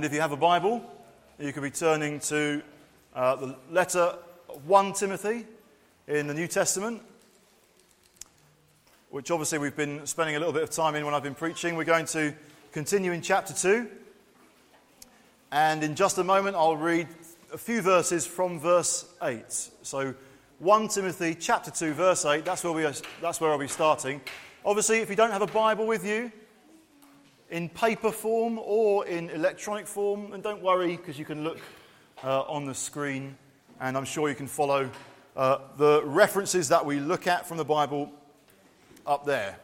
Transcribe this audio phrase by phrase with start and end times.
[0.00, 0.82] And if you have a Bible,
[1.38, 2.62] you could be turning to
[3.14, 4.14] uh, the letter
[4.64, 5.44] 1 Timothy
[6.08, 7.02] in the New Testament,
[9.10, 11.76] which obviously we've been spending a little bit of time in when I've been preaching.
[11.76, 12.32] We're going to
[12.72, 13.90] continue in chapter 2.
[15.52, 17.06] And in just a moment, I'll read
[17.52, 19.44] a few verses from verse 8.
[19.82, 20.14] So,
[20.60, 24.22] 1 Timothy chapter 2, verse 8, that's where, we are, that's where I'll be starting.
[24.64, 26.32] Obviously, if you don't have a Bible with you,
[27.50, 30.32] in paper form or in electronic form.
[30.32, 31.58] And don't worry, because you can look
[32.24, 33.36] uh, on the screen,
[33.80, 34.90] and I'm sure you can follow
[35.36, 38.12] uh, the references that we look at from the Bible
[39.06, 39.56] up there.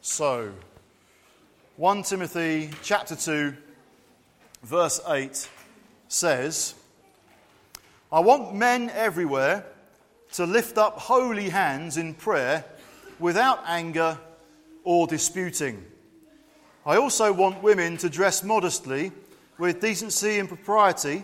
[0.00, 0.52] So,
[1.76, 3.54] 1 Timothy chapter 2,
[4.62, 5.48] verse 8
[6.08, 6.74] says,
[8.12, 9.64] I want men everywhere
[10.32, 12.64] to lift up holy hands in prayer
[13.18, 14.18] without anger
[14.84, 15.84] or disputing.
[16.86, 19.12] I also want women to dress modestly,
[19.58, 21.22] with decency and propriety,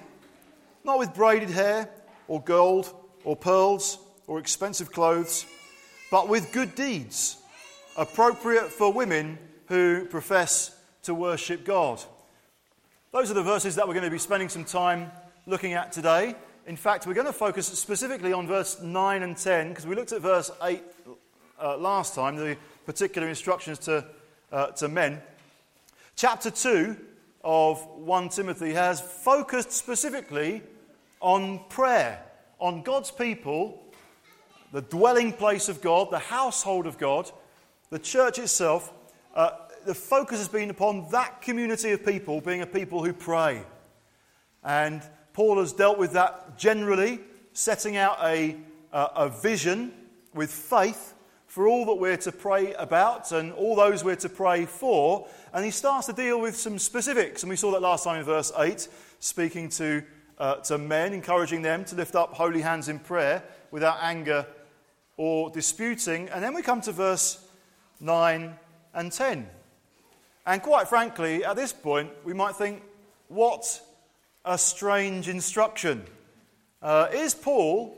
[0.85, 1.89] not with braided hair,
[2.29, 2.93] or gold,
[3.25, 5.47] or pearls, or expensive clothes,
[6.11, 7.39] but with good deeds,
[7.97, 12.03] appropriate for women who profess to worship God.
[13.11, 15.11] Those are the verses that we're going to be spending some time
[15.47, 16.35] looking at today.
[16.67, 20.13] In fact, we're going to focus specifically on verse 9 and 10 because we looked
[20.13, 20.83] at verse 8
[21.63, 24.05] uh, last time, the particular instructions to,
[24.53, 25.23] uh, to men.
[26.19, 26.97] Chapter 2
[27.45, 30.63] of 1 Timothy has focused specifically
[31.21, 32.23] on prayer,
[32.59, 33.85] on God's people,
[34.73, 37.31] the dwelling place of God, the household of God,
[37.91, 38.95] the church itself.
[39.35, 39.51] Uh,
[39.85, 43.63] the focus has been upon that community of people being a people who pray.
[44.65, 45.03] And
[45.35, 47.21] Paul has dealt with that generally,
[47.53, 48.57] setting out a,
[48.91, 49.93] uh, a vision
[50.33, 51.13] with faith
[51.57, 55.27] for all that we're to pray about and all those we're to pray for.
[55.55, 57.43] And he starts to deal with some specifics.
[57.43, 58.87] And we saw that last time in verse 8,
[59.21, 60.03] speaking to,
[60.37, 64.47] uh, to men, encouraging them to lift up holy hands in prayer without anger
[65.17, 66.29] or disputing.
[66.29, 67.43] And then we come to verse
[68.01, 68.55] 9
[68.93, 69.49] and 10.
[70.45, 72.83] And quite frankly, at this point, we might think,
[73.29, 73.81] what
[74.45, 76.05] a strange instruction.
[76.83, 77.97] Uh, is Paul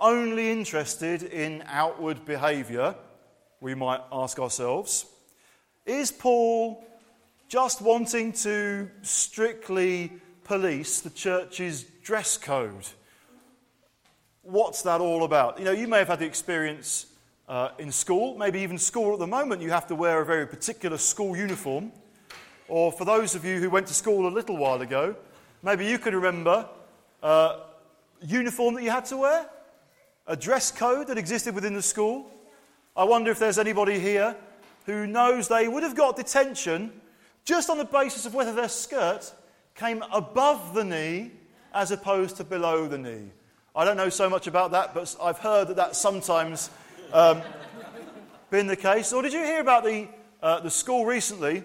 [0.00, 2.94] only interested in outward behavior,
[3.60, 5.06] we might ask ourselves.
[5.84, 6.84] Is Paul
[7.48, 10.12] just wanting to strictly
[10.44, 12.86] police the church's dress code?
[14.42, 15.58] What's that all about?
[15.58, 17.06] You know, you may have had the experience
[17.48, 20.46] uh, in school, maybe even school at the moment, you have to wear a very
[20.46, 21.92] particular school uniform.
[22.68, 25.16] Or for those of you who went to school a little while ago,
[25.62, 26.68] maybe you can remember
[27.22, 27.58] uh,
[28.22, 29.46] uniform that you had to wear
[30.26, 32.30] a dress code that existed within the school.
[32.96, 34.36] I wonder if there's anybody here
[34.86, 36.92] who knows they would have got detention
[37.44, 39.32] just on the basis of whether their skirt
[39.74, 41.32] came above the knee
[41.72, 43.30] as opposed to below the knee.
[43.74, 46.70] I don't know so much about that, but I've heard that that's sometimes
[47.12, 47.40] um,
[48.50, 49.12] been the case.
[49.12, 50.08] Or did you hear about the,
[50.42, 51.62] uh, the school recently,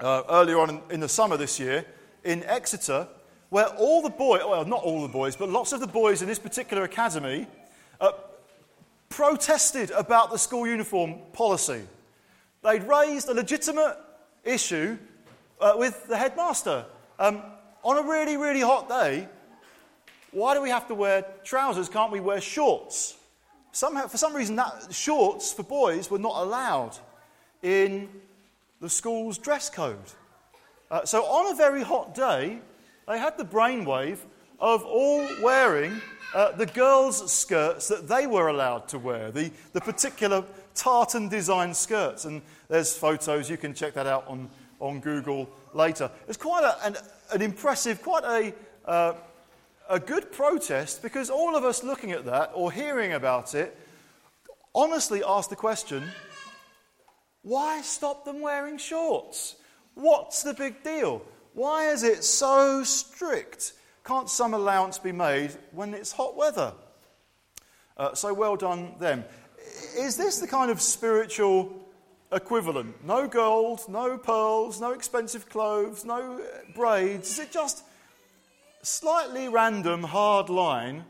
[0.00, 1.86] uh, earlier on in, in the summer this year,
[2.24, 3.08] in Exeter,
[3.48, 6.28] where all the boys, well, not all the boys, but lots of the boys in
[6.28, 7.46] this particular academy
[9.14, 11.82] protested about the school uniform policy.
[12.64, 13.96] They'd raised a legitimate
[14.42, 14.98] issue
[15.60, 16.84] uh, with the headmaster.
[17.20, 17.40] Um,
[17.84, 19.28] on a really, really hot day,
[20.32, 21.88] why do we have to wear trousers?
[21.88, 23.16] Can't we wear shorts?
[23.70, 26.98] Somehow, for some reason, that shorts for boys were not allowed
[27.62, 28.08] in
[28.80, 30.10] the school's dress code.
[30.90, 32.58] Uh, so, on a very hot day,
[33.06, 34.18] they had the brainwave
[34.58, 36.00] of all wearing
[36.34, 41.72] uh, the girls' skirts that they were allowed to wear, the, the particular tartan design
[41.72, 42.24] skirts.
[42.24, 44.50] And there's photos, you can check that out on,
[44.80, 46.10] on Google later.
[46.28, 46.96] It's quite a, an,
[47.32, 48.52] an impressive, quite a,
[48.88, 49.14] uh,
[49.88, 53.78] a good protest because all of us looking at that or hearing about it
[54.74, 56.02] honestly ask the question
[57.42, 59.56] why stop them wearing shorts?
[59.94, 61.22] What's the big deal?
[61.52, 63.74] Why is it so strict?
[64.04, 66.74] Can't some allowance be made when it's hot weather?
[67.96, 69.24] Uh, so well done them.
[69.96, 71.72] Is this the kind of spiritual
[72.30, 73.02] equivalent?
[73.02, 76.42] No gold, no pearls, no expensive clothes, no
[76.74, 77.30] braids.
[77.30, 77.82] Is it just
[78.82, 81.06] slightly random hard line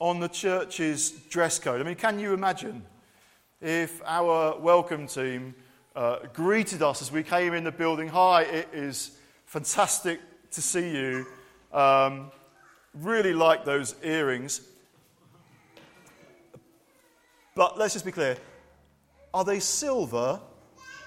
[0.00, 1.80] on the church's dress code?
[1.80, 2.82] I mean, can you imagine
[3.60, 5.54] if our welcome team
[5.94, 8.08] uh, greeted us as we came in the building?
[8.08, 9.16] Hi, it is
[9.46, 10.18] fantastic
[10.50, 11.24] to see you.
[11.72, 12.30] Um,
[12.94, 14.60] really like those earrings.
[17.54, 18.36] But let's just be clear
[19.34, 20.40] are they silver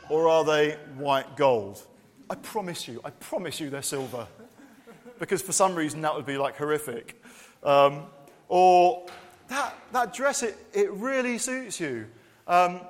[0.10, 1.86] or are they white gold?
[2.30, 4.28] I promise you, I promise you they're silver.
[5.20, 7.22] because for some reason that would be like horrific.
[7.64, 8.04] Um,
[8.48, 9.06] or
[9.48, 12.08] that, that dress, it, it really suits you.
[12.48, 12.82] Um,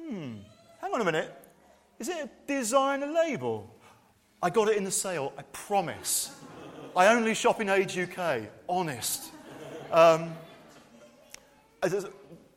[0.00, 0.34] hmm,
[0.80, 1.34] hang on a minute.
[1.98, 3.74] Is it a designer label?
[4.42, 6.37] I got it in the sale, I promise.
[6.98, 9.30] I only shop in Age UK, honest.
[9.92, 10.34] Um,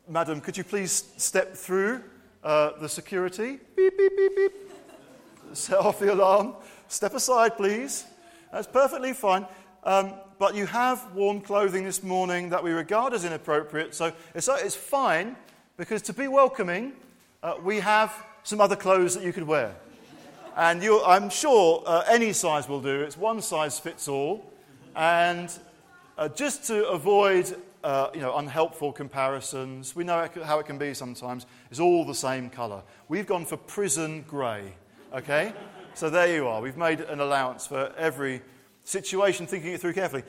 [0.08, 2.02] madam, could you please step through
[2.42, 3.60] uh, the security?
[3.76, 4.52] Beep, beep, beep, beep.
[5.52, 6.56] Set off the alarm.
[6.88, 8.04] Step aside, please.
[8.50, 9.46] That's perfectly fine.
[9.84, 14.48] Um, but you have worn clothing this morning that we regard as inappropriate, so it's,
[14.48, 15.36] it's fine
[15.76, 16.94] because to be welcoming,
[17.44, 18.12] uh, we have
[18.42, 19.76] some other clothes that you could wear.
[20.56, 23.02] And I'm sure uh, any size will do.
[23.02, 24.52] It's one size fits all.
[24.94, 25.50] And
[26.18, 30.92] uh, just to avoid uh, you know, unhelpful comparisons, we know how it can be
[30.94, 32.82] sometimes, it's all the same colour.
[33.08, 34.74] We've gone for prison grey,
[35.14, 35.54] okay?
[35.94, 36.60] so there you are.
[36.60, 38.42] We've made an allowance for every
[38.84, 40.22] situation, thinking it through carefully.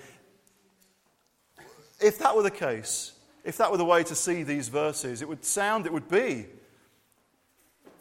[1.99, 5.27] If that were the case, if that were the way to see these verses, it
[5.27, 6.47] would sound, it would be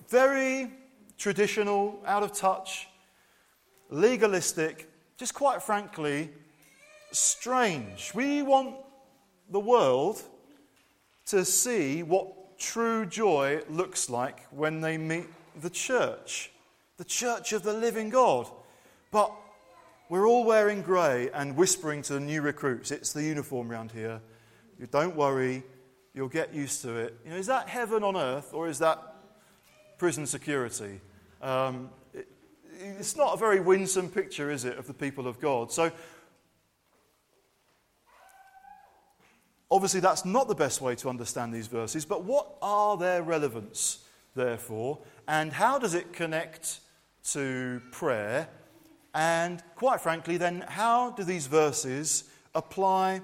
[0.08, 0.70] very
[1.22, 2.88] traditional, out of touch,
[3.90, 6.28] legalistic, just quite frankly,
[7.12, 8.10] strange.
[8.12, 8.74] We want
[9.48, 10.20] the world
[11.26, 15.26] to see what true joy looks like when they meet
[15.60, 16.50] the church,
[16.96, 18.48] the church of the living God.
[19.12, 19.30] But
[20.08, 24.20] we're all wearing grey and whispering to the new recruits, it's the uniform round here.
[24.76, 25.62] You don't worry,
[26.14, 27.16] you'll get used to it.
[27.24, 28.98] You know, is that heaven on earth or is that
[29.98, 31.00] prison security?
[31.42, 32.28] Um, it,
[32.98, 35.70] it's not a very winsome picture, is it, of the people of God?
[35.72, 35.90] So,
[39.70, 44.04] obviously, that's not the best way to understand these verses, but what are their relevance,
[44.34, 46.80] therefore, and how does it connect
[47.24, 48.48] to prayer
[49.14, 52.24] and quite frankly, then, how do these verses
[52.54, 53.20] apply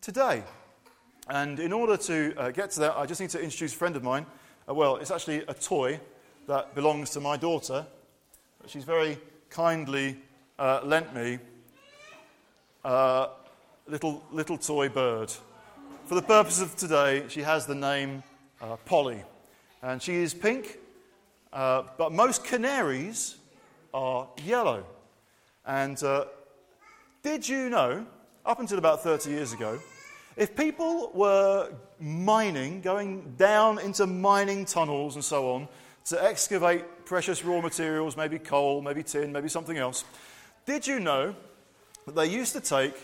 [0.00, 0.42] today?
[1.28, 3.94] And in order to uh, get to that, I just need to introduce a friend
[3.94, 4.26] of mine.
[4.68, 6.00] Uh, well, it's actually a toy
[6.50, 7.86] that belongs to my daughter.
[8.66, 9.18] She's very
[9.50, 10.16] kindly
[10.58, 11.38] uh, lent me
[12.84, 13.28] a uh,
[13.86, 15.32] little, little toy bird.
[16.06, 18.24] For the purpose of today, she has the name
[18.60, 19.22] uh, Polly.
[19.80, 20.78] And she is pink,
[21.52, 23.36] uh, but most canaries
[23.94, 24.82] are yellow.
[25.64, 26.24] And uh,
[27.22, 28.04] did you know,
[28.44, 29.78] up until about 30 years ago,
[30.36, 35.68] if people were mining, going down into mining tunnels and so on,
[36.06, 40.04] to excavate precious raw materials, maybe coal, maybe tin, maybe something else,
[40.66, 41.34] did you know
[42.06, 42.94] that they used to take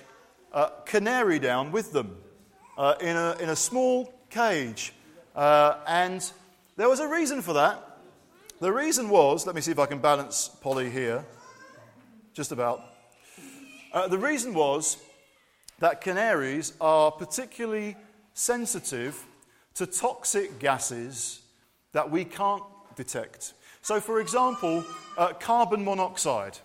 [0.52, 2.16] a canary down with them
[2.78, 4.92] uh, in, a, in a small cage?
[5.34, 6.30] Uh, and
[6.76, 7.98] there was a reason for that.
[8.60, 11.24] The reason was, let me see if I can balance Polly here
[12.32, 12.82] just about.
[13.92, 14.96] Uh, the reason was
[15.78, 17.96] that canaries are particularly
[18.32, 19.24] sensitive
[19.74, 21.40] to toxic gases
[21.92, 22.62] that we can't
[22.96, 23.52] detect.
[23.82, 24.84] So, for example,
[25.16, 26.58] uh, carbon monoxide.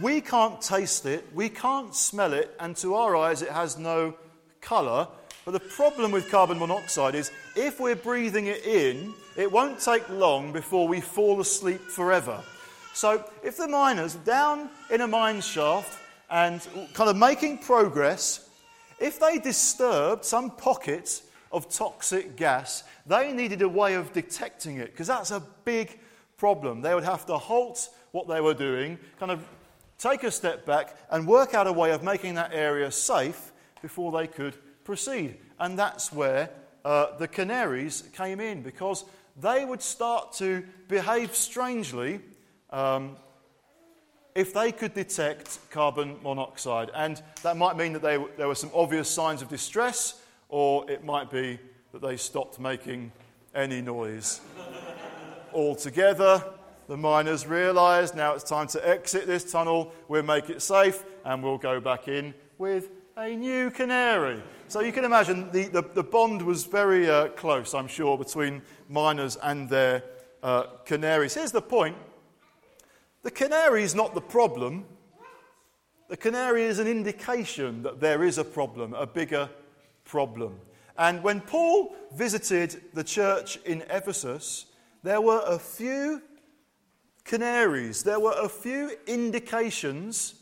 [0.00, 4.14] We can't taste it, we can't smell it, and to our eyes it has no
[4.62, 5.06] colour.
[5.44, 10.08] But the problem with carbon monoxide is if we're breathing it in, it won't take
[10.08, 12.42] long before we fall asleep forever.
[12.94, 15.98] So if the miners down in a mine shaft
[16.30, 18.48] and kind of making progress,
[19.00, 24.92] if they disturbed some pocket of toxic gas, they needed a way of detecting it
[24.92, 25.98] because that's a big
[26.36, 26.80] problem.
[26.80, 29.44] They would have to halt what they were doing, kind of
[29.98, 34.12] take a step back and work out a way of making that area safe before
[34.12, 35.36] they could proceed.
[35.58, 36.50] And that's where
[36.84, 39.04] uh, the canaries came in because
[39.40, 42.20] they would start to behave strangely
[42.70, 43.16] um,
[44.34, 46.90] if they could detect carbon monoxide.
[46.94, 50.20] And that might mean that they, there were some obvious signs of distress,
[50.52, 51.58] or it might be
[51.92, 53.10] that they stopped making
[53.54, 54.42] any noise.
[55.54, 56.44] Altogether,
[56.88, 61.42] the miners realised now it's time to exit this tunnel, we'll make it safe, and
[61.42, 64.42] we'll go back in with a new canary.
[64.68, 68.60] So you can imagine the, the, the bond was very uh, close, I'm sure, between
[68.90, 70.04] miners and their
[70.42, 71.32] uh, canaries.
[71.32, 71.96] Here's the point
[73.22, 74.84] the canary is not the problem.
[76.10, 79.48] The canary is an indication that there is a problem, a bigger
[80.04, 80.58] problem.
[80.98, 84.66] And when Paul visited the church in Ephesus,
[85.02, 86.22] there were a few
[87.24, 90.34] canaries, there were a few indications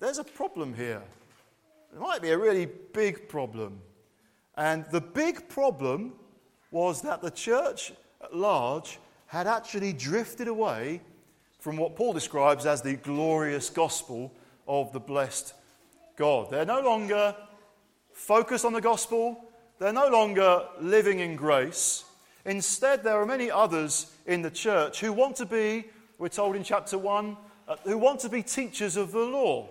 [0.00, 1.02] there's a problem here.
[1.92, 3.80] It might be a really big problem.
[4.56, 6.14] And the big problem
[6.70, 11.02] was that the church at large had actually drifted away
[11.58, 14.32] from what Paul describes as the glorious gospel
[14.66, 15.52] of the blessed
[16.16, 16.50] God.
[16.50, 17.36] They're no longer
[18.20, 19.42] focused on the gospel,
[19.78, 22.04] they're no longer living in grace.
[22.44, 25.86] Instead, there are many others in the church who want to be,
[26.18, 27.36] we're told in chapter 1,
[27.66, 29.68] uh, who want to be teachers of the law.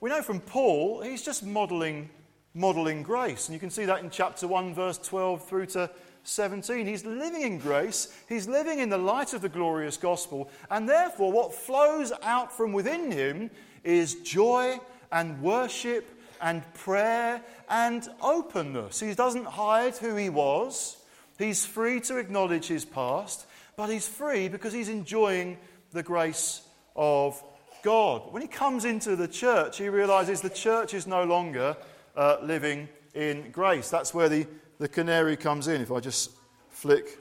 [0.00, 2.10] We know from Paul, he's just modeling,
[2.54, 3.46] modeling grace.
[3.46, 5.88] And you can see that in chapter 1, verse 12 through to
[6.24, 6.86] 17.
[6.86, 11.30] He's living in grace, he's living in the light of the glorious gospel, and therefore,
[11.30, 13.50] what flows out from within him
[13.84, 14.80] is joy
[15.12, 16.13] and worship
[16.44, 19.00] and prayer and openness.
[19.00, 20.98] He doesn't hide who he was.
[21.38, 23.46] He's free to acknowledge his past,
[23.76, 25.56] but he's free because he's enjoying
[25.92, 26.60] the grace
[26.94, 27.42] of
[27.82, 28.30] God.
[28.30, 31.78] When he comes into the church, he realizes the church is no longer
[32.14, 33.88] uh, living in grace.
[33.88, 34.46] That's where the,
[34.78, 35.80] the canary comes in.
[35.80, 36.30] If I just
[36.68, 37.18] flick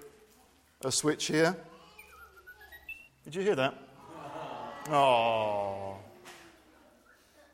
[0.84, 1.56] a switch here.
[3.24, 3.74] Did you hear that?
[4.89, 6.03] Oh.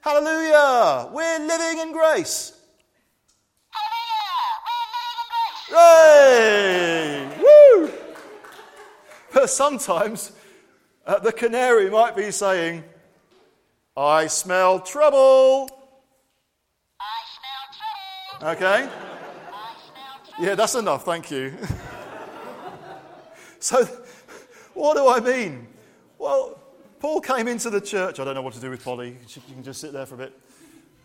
[0.02, 1.10] Hallelujah!
[1.12, 2.54] We're living in grace.
[5.70, 7.28] Hooray!
[7.38, 7.92] Woo!
[9.34, 10.32] But sometimes
[11.06, 12.84] uh, the canary might be saying,
[13.96, 15.70] I smell trouble.
[17.00, 17.66] I smell
[18.40, 18.56] trouble.
[18.56, 18.90] Okay?
[18.90, 20.48] Smell.
[20.48, 21.58] Yeah, that's enough, thank you.
[23.60, 23.84] so,
[24.74, 25.68] what do I mean?
[26.18, 26.59] Well,
[27.00, 28.20] Paul came into the church.
[28.20, 29.16] I don't know what to do with Polly.
[29.28, 30.38] You can just sit there for a bit.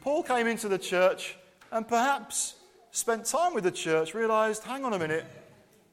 [0.02, 1.36] Paul came into the church
[1.70, 2.56] and perhaps
[2.90, 5.24] spent time with the church, realized, hang on a minute,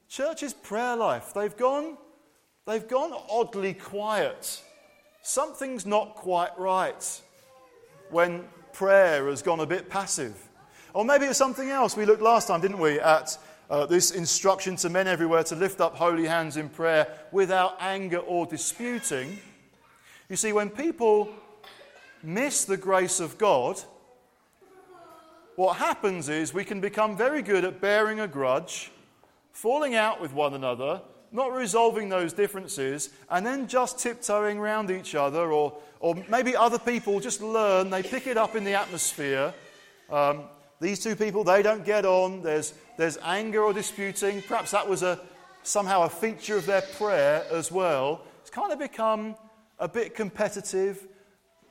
[0.08, 1.96] church's prayer life, they've gone,
[2.66, 4.62] they've gone oddly quiet.
[5.22, 7.20] Something's not quite right
[8.10, 10.36] when prayer has gone a bit passive.
[10.94, 11.96] Or maybe it's something else.
[11.96, 13.38] We looked last time, didn't we, at
[13.70, 18.18] uh, this instruction to men everywhere to lift up holy hands in prayer without anger
[18.18, 19.38] or disputing.
[20.32, 21.28] You see, when people
[22.22, 23.78] miss the grace of God,
[25.56, 28.90] what happens is we can become very good at bearing a grudge,
[29.52, 35.14] falling out with one another, not resolving those differences, and then just tiptoeing around each
[35.14, 39.52] other, or, or maybe other people just learn, they pick it up in the atmosphere.
[40.08, 40.44] Um,
[40.80, 44.40] these two people, they don't get on, there's, there's anger or disputing.
[44.40, 45.20] Perhaps that was a,
[45.62, 48.22] somehow a feature of their prayer as well.
[48.40, 49.36] It's kind of become
[49.82, 51.08] a bit competitive,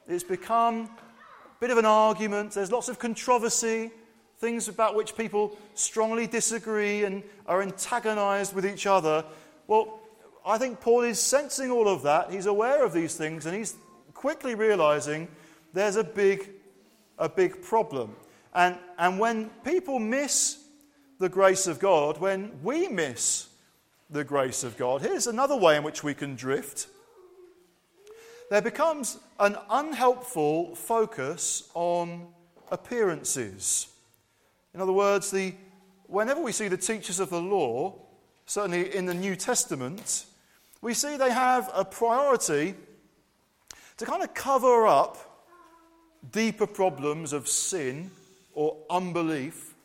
[0.05, 3.89] it's become a bit of an argument, there's lots of controversy,
[4.37, 9.23] things about which people strongly disagree and are antagonized with each other.
[9.65, 10.01] Well,
[10.45, 12.31] I think Paul is sensing all of that.
[12.31, 13.75] He's aware of these things and he's
[14.13, 15.29] quickly realizing
[15.71, 16.49] there's a big,
[17.17, 18.17] a big problem.
[18.53, 20.61] And, and when people miss
[21.17, 23.47] the grace of God, when we miss
[24.09, 26.87] the grace of God, here's another way in which we can drift
[28.51, 32.27] there becomes an unhelpful focus on
[32.69, 33.87] appearances.
[34.73, 35.55] In other words, the,
[36.07, 37.95] whenever we see the teachers of the law,
[38.45, 40.25] certainly in the New Testament,
[40.81, 42.75] we see they have a priority
[43.95, 45.47] to kind of cover up
[46.33, 48.11] deeper problems of sin
[48.53, 49.75] or unbelief,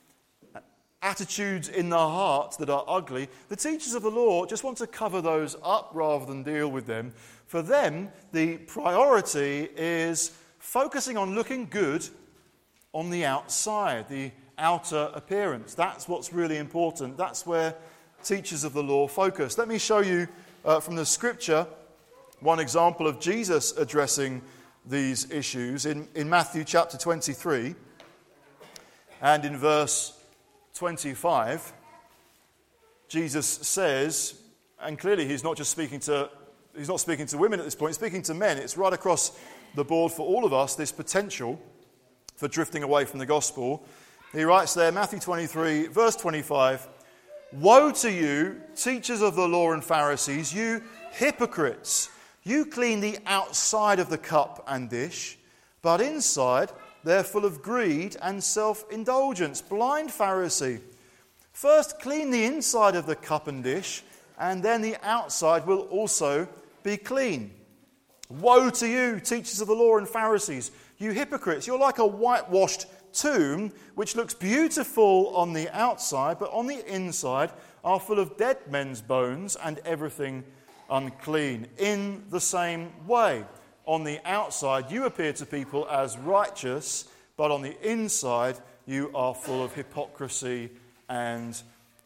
[1.03, 3.29] attitudes in the heart that are ugly.
[3.49, 6.87] The teachers of the law just want to cover those up rather than deal with
[6.87, 7.15] them.
[7.47, 12.07] For them, the priority is focusing on looking good
[12.93, 15.75] on the outside, the outer appearance.
[15.75, 17.17] That's what's really important.
[17.17, 17.75] That's where
[18.25, 19.59] teachers of the law focus.
[19.59, 20.27] Let me show you
[20.65, 21.67] uh, from the scripture
[22.41, 24.43] one example of Jesus addressing
[24.85, 27.75] these issues in, in Matthew chapter 23
[29.23, 30.19] and in verse
[30.75, 31.73] 25.
[33.09, 34.41] Jesus says,
[34.81, 36.29] and clearly he's not just speaking to
[36.77, 38.59] he's not speaking to women at this point, speaking to men.
[38.59, 39.39] It's right across
[39.75, 41.61] the board for all of us, this potential
[42.37, 43.85] for drifting away from the gospel.
[44.33, 46.89] He writes there, Matthew 23, verse 25
[47.53, 52.11] Woe to you, teachers of the law and Pharisees, you hypocrites!
[52.43, 55.39] You clean the outside of the cup and dish,
[55.83, 56.71] but inside
[57.03, 59.63] they're full of greed and self indulgence.
[59.63, 60.81] Blind Pharisee!
[61.53, 64.03] First clean the inside of the cup and dish,
[64.39, 66.47] and then the outside will also
[66.87, 67.51] be clean.
[68.29, 71.67] Woe to you, teachers of the law and Pharisees, you hypocrites!
[71.67, 77.51] You're like a whitewashed tomb, which looks beautiful on the outside, but on the inside
[77.83, 80.45] are full of dead men's bones and everything
[80.89, 81.67] unclean.
[81.79, 83.45] In the same way,
[83.85, 89.35] on the outside, you appear to people as righteous, but on the inside, you are
[89.35, 90.71] full of hypocrisy
[91.09, 91.61] and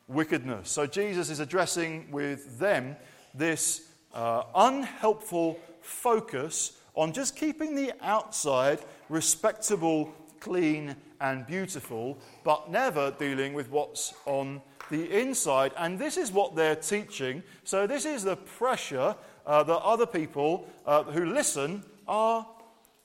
[0.09, 0.71] wickedness.
[0.71, 2.97] So Jesus is addressing with them
[3.35, 13.11] this uh, unhelpful focus on just keeping the outside respectable, clean, and beautiful, but never
[13.12, 15.73] dealing with what's on the inside.
[15.76, 17.43] And this is what they're teaching.
[17.64, 19.14] So, this is the pressure
[19.47, 22.47] uh, that other people uh, who listen are,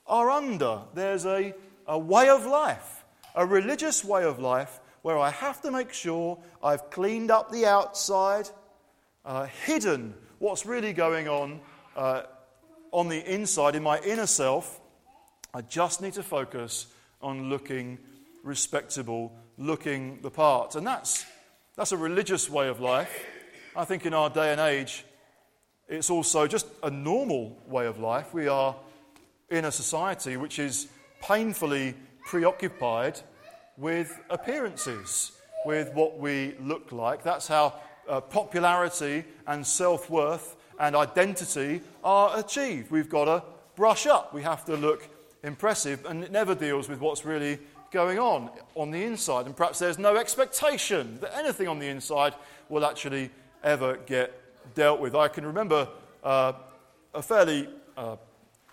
[0.06, 0.80] are under.
[0.94, 1.54] There's a,
[1.86, 6.38] a way of life, a religious way of life, where I have to make sure
[6.62, 8.48] I've cleaned up the outside,
[9.24, 11.60] uh, hidden what's really going on
[11.96, 12.22] uh,
[12.92, 14.80] on the inside, in my inner self.
[15.54, 16.86] I just need to focus
[17.22, 17.98] on looking
[18.42, 20.74] respectable, looking the part.
[20.76, 21.24] And that's,
[21.76, 23.24] that's a religious way of life.
[23.74, 25.04] I think in our day and age,
[25.88, 28.34] it's also just a normal way of life.
[28.34, 28.74] We are
[29.50, 30.88] in a society which is
[31.22, 31.94] painfully
[32.26, 33.20] preoccupied
[33.76, 35.32] with appearances,
[35.64, 37.22] with what we look like.
[37.22, 37.74] That's how
[38.08, 42.90] uh, popularity and self worth and identity are achieved.
[42.90, 43.42] We've got to
[43.74, 45.08] brush up, we have to look
[45.42, 47.58] impressive, and it never deals with what's really
[47.90, 49.46] going on on the inside.
[49.46, 52.34] And perhaps there's no expectation that anything on the inside
[52.68, 53.30] will actually
[53.62, 54.34] ever get
[54.74, 55.14] dealt with.
[55.14, 55.88] I can remember
[56.24, 56.52] uh,
[57.14, 58.16] a fairly uh,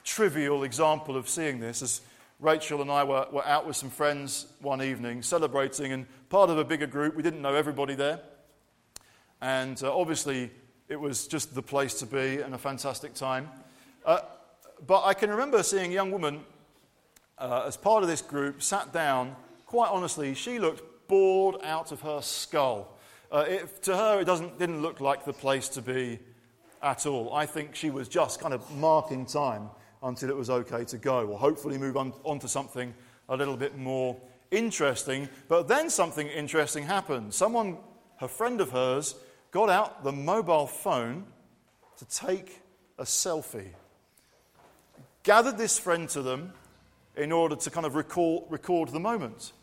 [0.03, 2.01] trivial example of seeing this as
[2.39, 6.57] Rachel and I were, were out with some friends one evening celebrating, and part of
[6.57, 7.15] a bigger group.
[7.15, 8.19] We didn't know everybody there.
[9.43, 10.51] And uh, obviously,
[10.87, 13.49] it was just the place to be and a fantastic time.
[14.05, 14.21] Uh,
[14.87, 16.45] but I can remember seeing a young woman
[17.37, 19.35] uh, as part of this group sat down.
[19.65, 22.97] Quite honestly, she looked bored out of her skull.
[23.33, 26.19] Uh, it, to her, it doesn't, didn't look like the place to be
[26.81, 27.33] at all.
[27.33, 29.69] I think she was just kind of marking time
[30.03, 32.93] until it was okay to go, or hopefully move on, on to something
[33.27, 34.15] a little bit more
[34.51, 35.27] interesting.
[35.49, 37.33] But then something interesting happened.
[37.33, 37.79] Someone,
[38.21, 39.15] a friend of hers,
[39.53, 41.23] got out the mobile phone
[41.97, 42.59] to take
[42.97, 43.69] a selfie.
[45.21, 46.51] Gathered this friend to them
[47.15, 49.53] in order to kind of recall, record the moment.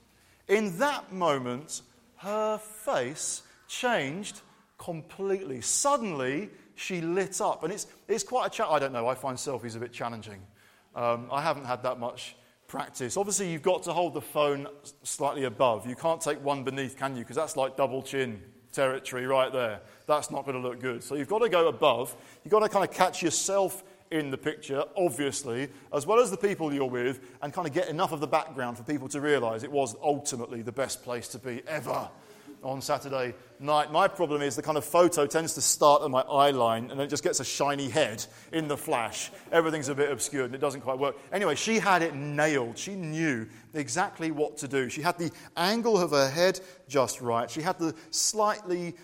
[0.47, 1.83] In that moment,
[2.19, 4.41] her face changed
[4.79, 5.61] completely.
[5.61, 7.65] Suddenly, she lit up.
[7.65, 8.77] And it's, it's quite a challenge.
[8.77, 10.41] I don't know, I find selfies a bit challenging.
[10.95, 12.37] Um, I haven't had that much
[12.69, 13.17] practice.
[13.17, 14.69] Obviously, you've got to hold the phone
[15.03, 15.85] slightly above.
[15.85, 17.23] You can't take one beneath, can you?
[17.23, 18.41] Because that's like double chin
[18.73, 19.81] territory right there.
[20.07, 21.03] That's not going to look good.
[21.03, 22.15] So you've got to go above.
[22.45, 26.37] You've got to kind of catch yourself in the picture, obviously, as well as the
[26.37, 29.63] people you're with, and kind of get enough of the background for people to realize
[29.63, 32.09] it was ultimately the best place to be ever
[32.63, 33.93] on Saturday night.
[33.93, 37.01] My problem is the kind of photo tends to start at my eye line and
[37.01, 39.31] it just gets a shiny head in the flash.
[39.53, 41.17] Everything's a bit obscured and it doesn't quite work.
[41.33, 42.79] Anyway, she had it nailed.
[42.79, 44.89] She knew exactly what to do.
[44.89, 47.51] She had the angle of her head just right.
[47.51, 48.95] She had the slightly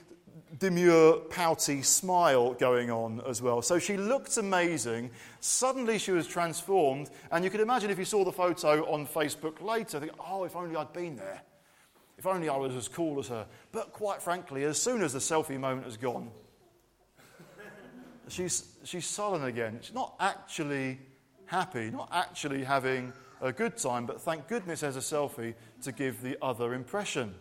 [0.58, 3.62] demure, pouty smile going on as well.
[3.62, 5.10] So she looked amazing.
[5.40, 7.10] Suddenly she was transformed.
[7.30, 10.56] And you could imagine if you saw the photo on Facebook later, think, oh, if
[10.56, 11.42] only I'd been there.
[12.18, 13.46] If only I was as cool as her.
[13.72, 16.30] But quite frankly, as soon as the selfie moment has gone,
[18.28, 19.78] she's, she's sullen again.
[19.82, 20.98] She's not actually
[21.46, 26.22] happy, not actually having a good time, but thank goodness there's a selfie to give
[26.22, 27.34] the other impression.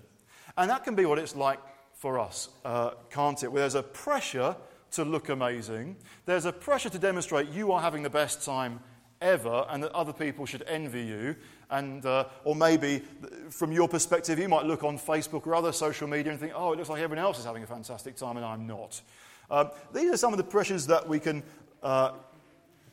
[0.58, 1.60] And that can be what it's like
[1.94, 3.52] for us, uh, can't it?
[3.52, 4.56] Where there's a pressure
[4.92, 8.80] to look amazing, there's a pressure to demonstrate you are having the best time
[9.26, 11.36] ever and that other people should envy you.
[11.72, 13.02] And, uh, or maybe
[13.50, 16.74] from your perspective, you might look on Facebook or other social media and think, oh,
[16.74, 19.02] it looks like everyone else is having a fantastic time and I'm not.
[19.50, 21.44] Um, these are some of the pressures that we can,
[21.82, 22.12] uh,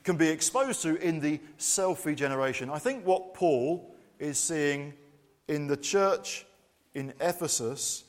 [0.05, 2.71] can be exposed to in the selfie generation.
[2.71, 4.95] I think what Paul is seeing
[5.49, 6.47] in the church
[6.95, 8.05] in Ephesus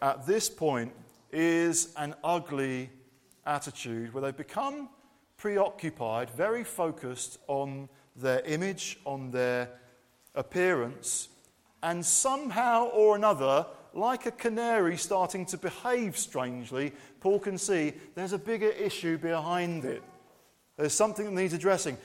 [0.00, 0.92] at this point
[1.30, 2.90] is an ugly
[3.46, 4.88] attitude where they've become
[5.40, 9.70] preoccupied, very focused on their image, on their
[10.34, 11.30] appearance,
[11.82, 18.34] and somehow or another, like a canary starting to behave strangely, Paul can see there's
[18.34, 20.02] a bigger issue behind it.
[20.76, 21.96] There's something that needs addressing.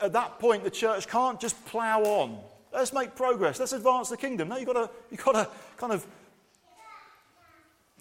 [0.00, 2.38] At that point, the church can't just plough on.
[2.72, 3.58] Let's make progress.
[3.58, 4.48] Let's advance the kingdom.
[4.48, 6.06] No, you've got to, you've got to kind of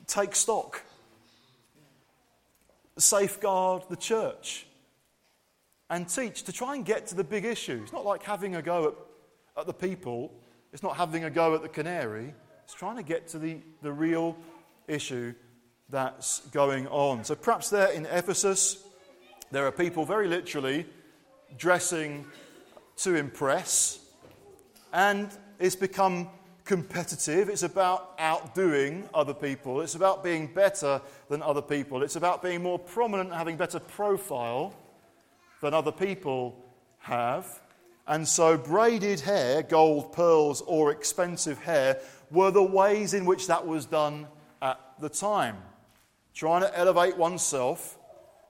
[0.06, 0.84] take stock,
[2.98, 4.68] safeguard the church
[5.90, 7.80] and teach to try and get to the big issue.
[7.84, 10.32] It's not like having a go at, at the people,
[10.74, 13.92] it's not having a go at the canary, it's trying to get to the, the
[13.92, 14.36] real
[14.88, 15.34] issue
[15.90, 17.24] that's going on.
[17.24, 18.84] So perhaps there in Ephesus,
[19.52, 20.86] there are people very literally
[21.58, 22.26] dressing
[22.98, 24.00] to impress,
[24.92, 26.30] and it's become
[26.64, 27.48] competitive.
[27.50, 29.82] It's about outdoing other people.
[29.82, 32.02] It's about being better than other people.
[32.02, 34.74] It's about being more prominent, having better profile
[35.62, 36.64] than other people
[37.00, 37.62] have.
[38.08, 43.66] And so, braided hair, gold, pearls, or expensive hair were the ways in which that
[43.66, 44.28] was done
[44.62, 45.58] at the time.
[46.34, 47.98] Trying to elevate oneself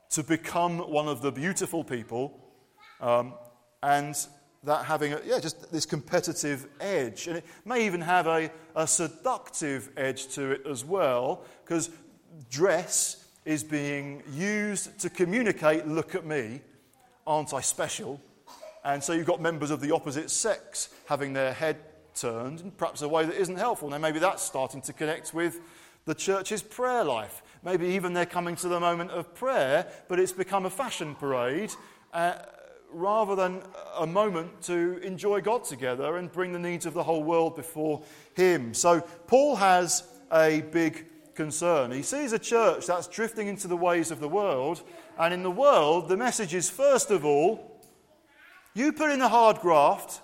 [0.10, 2.38] to become one of the beautiful people,
[3.00, 3.34] um,
[3.82, 4.16] and
[4.64, 7.28] that having a, yeah, just this competitive edge.
[7.28, 11.90] And it may even have a, a seductive edge to it as well, because
[12.50, 16.62] dress is being used to communicate look at me,
[17.26, 18.22] aren't I special?
[18.84, 21.78] And so you've got members of the opposite sex having their head
[22.14, 23.90] turned in perhaps a way that isn't helpful.
[23.90, 25.60] Now, maybe that's starting to connect with
[26.06, 27.42] the church's prayer life.
[27.64, 31.72] Maybe even they're coming to the moment of prayer, but it's become a fashion parade
[32.14, 32.36] uh,
[32.92, 33.64] rather than
[33.98, 38.04] a moment to enjoy God together and bring the needs of the whole world before
[38.36, 38.74] Him.
[38.74, 41.92] So, Paul has a big concern.
[41.92, 44.84] He sees a church that's drifting into the ways of the world,
[45.18, 47.82] and in the world, the message is first of all,
[48.74, 50.22] you put in a hard graft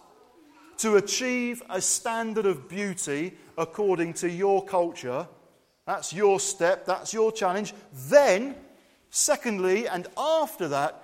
[0.77, 5.27] to achieve a standard of beauty according to your culture.
[5.85, 7.73] That's your step, that's your challenge.
[8.09, 8.55] Then,
[9.09, 11.03] secondly, and after that,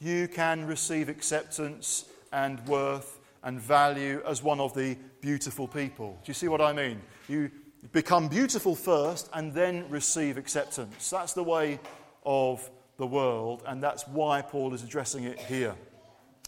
[0.00, 6.18] you can receive acceptance and worth and value as one of the beautiful people.
[6.24, 7.00] Do you see what I mean?
[7.28, 7.50] You
[7.92, 11.10] become beautiful first and then receive acceptance.
[11.10, 11.78] That's the way
[12.24, 15.74] of the world, and that's why Paul is addressing it here.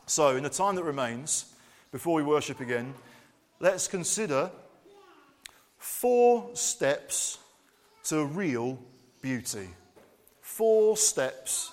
[0.07, 1.53] So, in the time that remains,
[1.91, 2.95] before we worship again,
[3.59, 4.51] let's consider
[5.79, 7.39] four steps
[8.05, 8.79] to real
[9.21, 9.69] beauty.
[10.41, 11.73] Four steps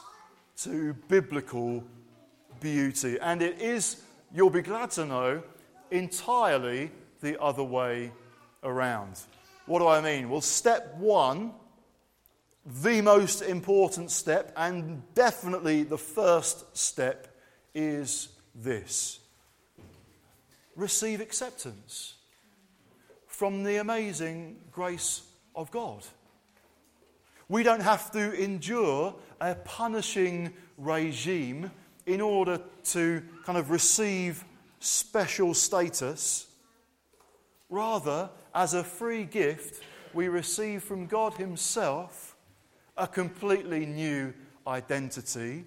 [0.64, 1.84] to biblical
[2.60, 3.20] beauty.
[3.20, 4.02] And it is,
[4.34, 5.44] you'll be glad to know,
[5.92, 6.90] entirely
[7.22, 8.12] the other way
[8.64, 9.20] around.
[9.66, 10.30] What do I mean?
[10.30, 11.54] Well, step one,
[12.66, 17.28] the most important step, and definitely the first step,
[17.76, 19.20] is this
[20.76, 22.16] receive acceptance
[23.28, 25.22] from the amazing grace
[25.56, 26.04] of God.
[27.50, 31.72] We don't have to endure a punishing regime
[32.06, 34.44] in order to kind of receive
[34.80, 36.48] special status.
[37.70, 42.33] Rather, as a free gift, we receive from God Himself
[42.98, 44.34] a completely new
[44.68, 45.66] identity,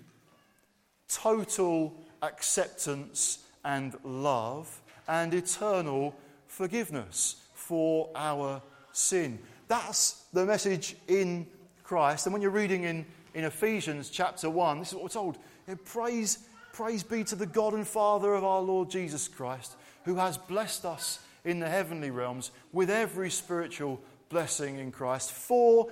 [1.09, 6.15] total acceptance and love, and eternal
[6.47, 8.63] forgiveness for our
[8.93, 9.39] sin.
[9.69, 11.47] That's the message in
[11.83, 12.27] Christ.
[12.27, 15.39] And when you're reading in, in Ephesians chapter 1, this is what we're told.
[15.85, 16.39] praise,
[16.73, 20.85] praise be to the God and Father of our Lord Jesus Christ, who has blessed
[20.85, 25.33] us in the heavenly realms with every spiritual blessing in Christ.
[25.33, 25.89] For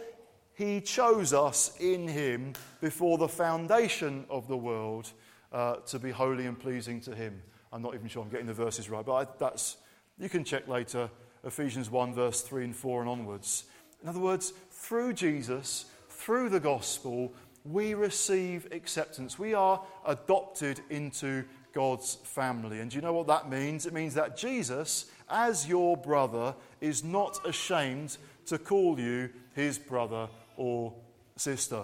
[0.54, 5.12] he chose us in him before the foundation of the world
[5.52, 7.42] uh, to be holy and pleasing to him.
[7.72, 9.76] I'm not even sure I'm getting the verses right, but I, that's,
[10.18, 11.10] you can check later
[11.44, 13.64] Ephesians 1, verse 3 and 4 and onwards.
[14.02, 17.32] In other words, through Jesus, through the gospel,
[17.64, 19.38] we receive acceptance.
[19.38, 22.80] We are adopted into God's family.
[22.80, 23.86] And do you know what that means?
[23.86, 30.28] It means that Jesus, as your brother, is not ashamed to call you his brother
[30.56, 30.92] or
[31.36, 31.82] sister.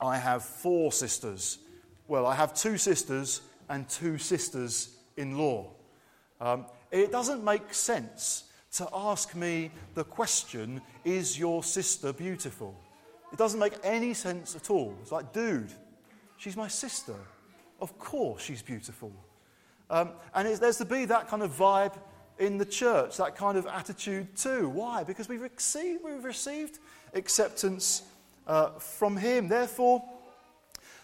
[0.00, 1.58] I have four sisters.
[2.08, 5.70] Well, I have two sisters and two sisters in law.
[6.40, 12.74] Um, it doesn't make sense to ask me the question, Is your sister beautiful?
[13.32, 14.94] It doesn't make any sense at all.
[15.00, 15.72] It's like, dude,
[16.36, 17.14] she's my sister.
[17.80, 19.12] Of course she's beautiful.
[19.88, 21.94] Um, and there's to be that kind of vibe
[22.38, 24.68] in the church, that kind of attitude too.
[24.68, 25.04] Why?
[25.04, 26.78] Because we've received, we've received
[27.14, 28.02] acceptance
[28.46, 29.48] uh, from Him.
[29.48, 30.02] Therefore,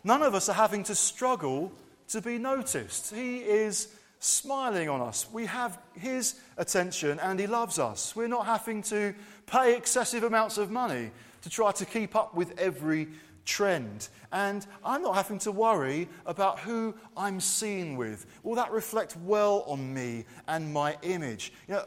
[0.04, 1.72] none of us are having to struggle
[2.08, 3.14] to be noticed.
[3.14, 3.88] He is
[4.20, 5.26] smiling on us.
[5.32, 8.16] We have His attention and He loves us.
[8.16, 9.14] We're not having to
[9.46, 11.10] pay excessive amounts of money
[11.42, 13.08] to try to keep up with every
[13.48, 14.08] trend.
[14.30, 18.26] And I'm not having to worry about who I'm seen with.
[18.42, 21.52] Will that reflect well on me and my image?
[21.66, 21.84] You know,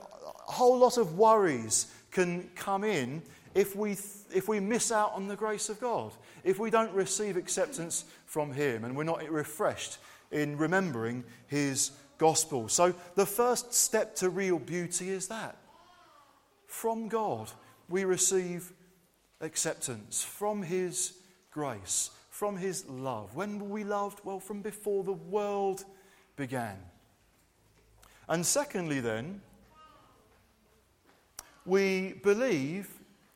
[0.47, 3.21] a whole lot of worries can come in
[3.53, 3.91] if we,
[4.33, 6.11] if we miss out on the grace of God,
[6.43, 9.99] if we don't receive acceptance from Him and we're not refreshed
[10.31, 12.69] in remembering His gospel.
[12.69, 15.57] So, the first step to real beauty is that.
[16.65, 17.51] From God,
[17.89, 18.71] we receive
[19.41, 21.13] acceptance, from His
[21.51, 23.35] grace, from His love.
[23.35, 24.21] When were we loved?
[24.23, 25.85] Well, from before the world
[26.35, 26.77] began.
[28.27, 29.41] And secondly, then,
[31.65, 32.89] we believe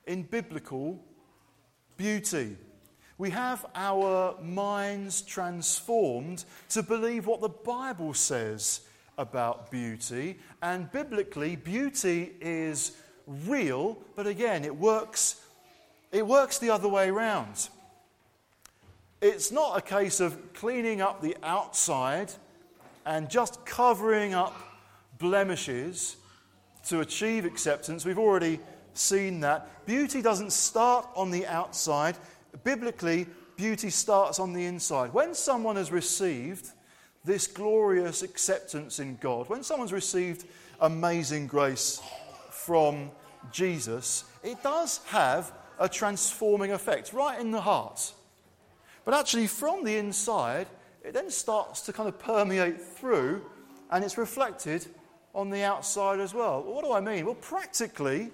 [0.08, 0.99] in biblical
[1.97, 2.58] beauty.
[3.17, 8.82] We have our minds transformed to believe what the Bible says
[9.17, 10.39] about beauty.
[10.62, 12.93] And biblically, beauty is
[13.28, 15.41] real, but again, it works,
[16.12, 17.69] it works the other way around.
[19.21, 22.32] It's not a case of cleaning up the outside
[23.06, 24.56] and just covering up
[25.17, 26.17] blemishes
[26.88, 28.06] to achieve acceptance.
[28.06, 28.60] We've already
[28.93, 29.86] seen that.
[29.86, 32.17] Beauty doesn't start on the outside.
[32.63, 35.13] Biblically, beauty starts on the inside.
[35.13, 36.71] When someone has received
[37.23, 40.45] this glorious acceptance in God, when someone's received
[40.82, 42.01] amazing grace
[42.49, 43.12] from
[43.51, 48.13] Jesus, it does have a transforming effect right in the heart.
[49.06, 50.68] But actually, from the inside,
[51.04, 53.46] it then starts to kind of permeate through
[53.91, 54.86] and it's reflected
[55.36, 56.63] on the outside as well.
[56.63, 57.26] What do I mean?
[57.26, 58.32] Well, practically,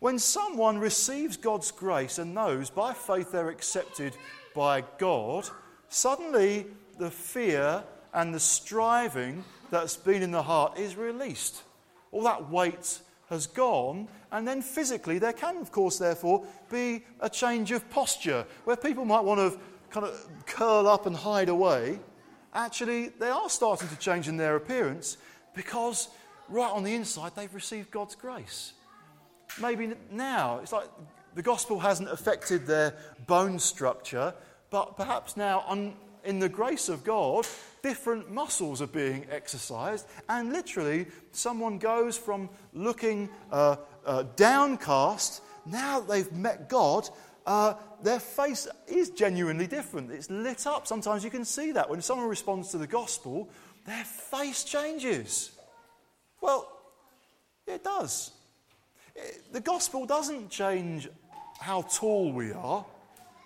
[0.00, 4.16] when someone receives God's grace and knows by faith they're accepted
[4.54, 5.48] by God,
[5.88, 6.66] suddenly
[6.98, 11.62] the fear and the striving that's been in the heart is released.
[12.10, 12.98] All that weight
[13.32, 18.46] has gone, and then physically, there can, of course, therefore, be a change of posture
[18.64, 19.58] where people might want to
[19.90, 21.98] kind of curl up and hide away.
[22.54, 25.16] Actually, they are starting to change in their appearance
[25.54, 26.08] because
[26.48, 28.74] right on the inside, they've received God's grace
[29.60, 30.88] maybe now it's like
[31.34, 32.94] the gospel hasn't affected their
[33.26, 34.34] bone structure,
[34.70, 37.46] but perhaps now, on, in the grace of God,
[37.82, 46.00] different muscles are being exercised, and literally, someone goes from looking uh, uh, downcast, now
[46.00, 47.08] that they've met God.
[47.44, 50.10] Uh, their face is genuinely different.
[50.12, 50.86] It's lit up.
[50.86, 51.90] Sometimes you can see that.
[51.90, 53.48] When someone responds to the gospel,
[53.84, 55.50] their face changes.
[56.40, 56.68] Well,
[57.66, 58.32] it does.
[59.52, 61.08] The gospel doesn't change
[61.60, 62.84] how tall we are,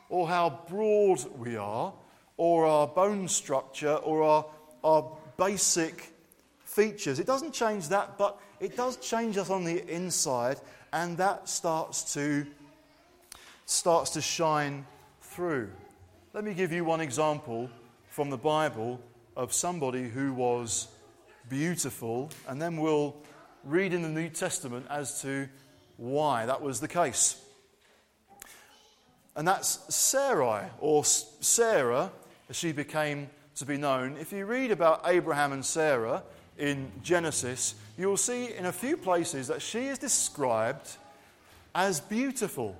[0.08, 1.92] or how broad we are,
[2.36, 4.46] or our bone structure, or our,
[4.84, 6.12] our basic
[6.64, 7.18] features.
[7.18, 10.60] It doesn't change that, but it does change us on the inside,
[10.92, 12.46] and that starts to,
[13.64, 14.84] starts to shine
[15.22, 15.70] through.
[16.34, 17.70] Let me give you one example
[18.08, 19.00] from the Bible
[19.36, 20.88] of somebody who was
[21.48, 23.16] beautiful, and then we'll
[23.64, 25.48] read in the New Testament as to
[25.96, 27.42] why that was the case.
[29.34, 32.10] And that's Sarai, or Sarah,
[32.48, 34.16] as she became to be known.
[34.18, 36.22] If you read about Abraham and Sarah
[36.58, 40.96] in Genesis, you will see in a few places that she is described
[41.74, 42.76] as beautiful.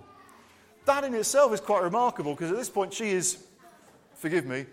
[0.84, 3.38] That in itself is quite remarkable because at this point she is,
[4.14, 4.66] forgive me,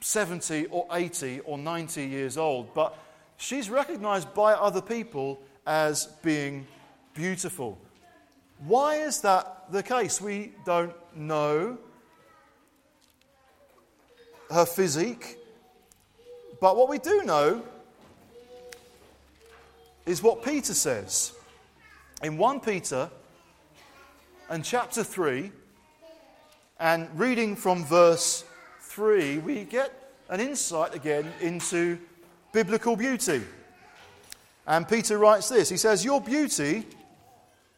[0.00, 2.74] 70 or 80 or 90 years old.
[2.74, 2.98] But
[3.36, 6.66] she's recognized by other people as being
[7.14, 7.78] beautiful.
[8.58, 10.20] Why is that the case?
[10.20, 11.78] We don't know
[14.52, 15.38] her physique,
[16.60, 17.62] but what we do know
[20.06, 21.32] is what Peter says.
[22.22, 23.10] In 1 Peter
[24.48, 25.50] and chapter 3,
[26.78, 28.44] and reading from verse
[28.80, 29.92] 3, we get
[30.28, 31.98] an insight again into
[32.52, 33.42] biblical beauty.
[34.66, 36.86] And Peter writes this He says, Your beauty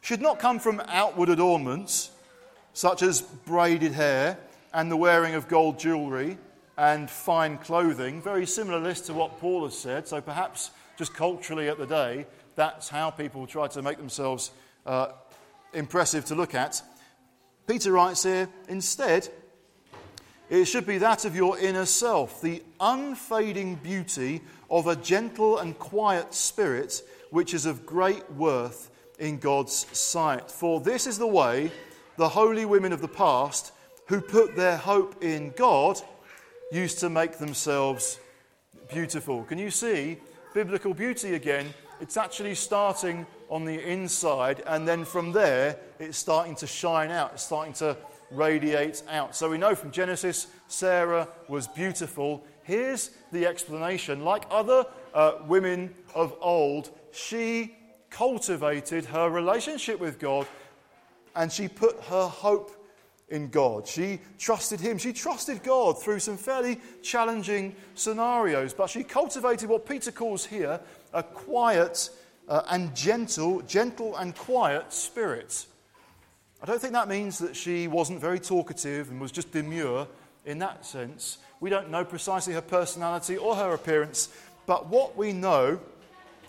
[0.00, 2.10] should not come from outward adornments,
[2.72, 4.38] such as braided hair
[4.72, 6.36] and the wearing of gold jewellery
[6.76, 8.20] and fine clothing.
[8.20, 10.08] Very similar list to what Paul has said.
[10.08, 14.50] So perhaps just culturally at the day, that's how people try to make themselves
[14.86, 15.08] uh,
[15.72, 16.82] impressive to look at.
[17.66, 19.28] Peter writes here, instead,
[20.50, 25.78] it should be that of your inner self, the unfading beauty of a gentle and
[25.78, 30.50] quiet spirit, which is of great worth in God's sight.
[30.50, 31.72] For this is the way
[32.16, 33.72] the holy women of the past,
[34.06, 35.98] who put their hope in God,
[36.72, 38.18] used to make themselves
[38.92, 39.44] beautiful.
[39.44, 40.18] Can you see
[40.52, 41.72] biblical beauty again?
[42.00, 47.32] It's actually starting on the inside, and then from there, it's starting to shine out,
[47.34, 47.96] it's starting to
[48.30, 49.36] radiate out.
[49.36, 52.44] So we know from Genesis, Sarah was beautiful.
[52.62, 54.24] Here's the explanation.
[54.24, 57.76] Like other uh, women of old, she
[58.10, 60.46] cultivated her relationship with God
[61.36, 62.70] and she put her hope
[63.28, 63.86] in God.
[63.86, 64.98] She trusted Him.
[64.98, 70.80] She trusted God through some fairly challenging scenarios, but she cultivated what Peter calls here
[71.12, 72.10] a quiet
[72.48, 75.66] uh, and gentle, gentle and quiet spirit.
[76.62, 80.06] I don't think that means that she wasn't very talkative and was just demure
[80.44, 81.38] in that sense.
[81.60, 84.28] We don't know precisely her personality or her appearance,
[84.66, 85.78] but what we know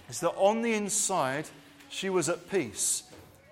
[0.09, 1.47] is that on the inside,
[1.89, 3.03] she was at peace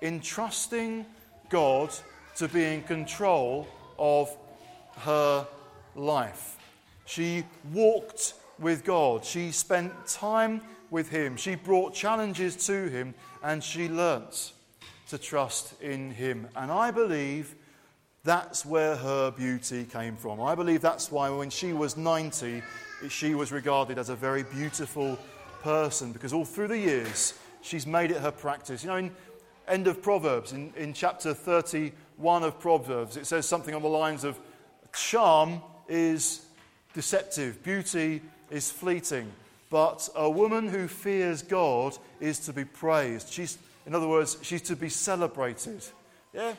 [0.01, 1.05] in trusting
[1.49, 1.89] God
[2.35, 3.67] to be in control
[3.97, 4.35] of
[4.99, 5.47] her
[5.95, 6.57] life.
[7.05, 9.25] She walked with God.
[9.25, 11.37] She spent time with Him.
[11.37, 14.53] She brought challenges to Him and she learnt
[15.09, 16.47] to trust in Him.
[16.55, 17.55] And I believe
[18.23, 20.41] that's where her beauty came from.
[20.41, 22.63] I believe that's why when she was 90,
[23.09, 25.19] she was regarded as a very beautiful
[25.61, 28.83] person because all through the years she's made it her practice.
[28.83, 29.11] You know, in
[29.67, 34.23] end of Proverbs, in, in chapter 31 of Proverbs, it says something on the lines
[34.23, 34.39] of
[34.93, 36.45] charm is
[36.93, 39.31] deceptive, beauty is fleeting,
[39.69, 43.31] but a woman who fears God is to be praised.
[43.31, 45.83] She's, in other words, she's to be celebrated.
[46.33, 46.53] Yeah?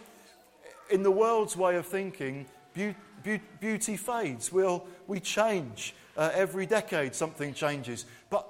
[0.91, 4.53] In the world's way of thinking, be- be- beauty fades.
[4.53, 5.95] We'll, we change.
[6.17, 8.05] Uh, every decade, something changes.
[8.31, 8.49] But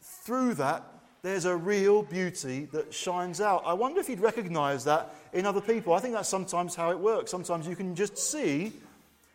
[0.00, 0.84] through that,
[1.22, 3.62] there's a real beauty that shines out.
[3.66, 5.92] I wonder if you'd recognize that in other people.
[5.92, 7.30] I think that's sometimes how it works.
[7.30, 8.72] Sometimes you can just see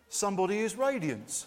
[0.10, 1.46] somebody is radiant.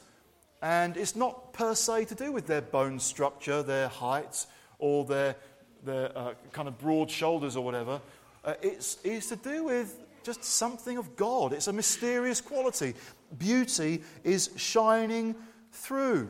[0.60, 4.46] And it's not per se to do with their bone structure, their height,
[4.78, 5.36] or their,
[5.84, 8.00] their uh, kind of broad shoulders or whatever.
[8.44, 11.52] Uh, it's, it's to do with just something of God.
[11.52, 12.94] It's a mysterious quality.
[13.38, 15.34] Beauty is shining
[15.72, 16.28] through.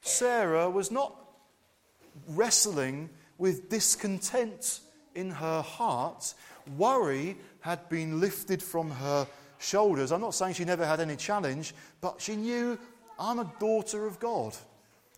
[0.00, 1.19] Sarah was not
[2.28, 4.80] wrestling with discontent
[5.14, 6.34] in her heart.
[6.76, 9.26] Worry had been lifted from her
[9.58, 10.12] shoulders.
[10.12, 12.78] I'm not saying she never had any challenge, but she knew
[13.18, 14.56] I'm a daughter of God.